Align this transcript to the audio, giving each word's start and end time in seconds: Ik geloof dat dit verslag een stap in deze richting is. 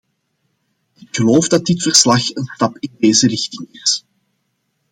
Ik 0.95 1.07
geloof 1.15 1.47
dat 1.47 1.65
dit 1.65 1.81
verslag 1.83 2.35
een 2.35 2.51
stap 2.55 2.77
in 2.79 2.91
deze 2.99 3.27
richting 3.27 3.67
is. 3.71 4.05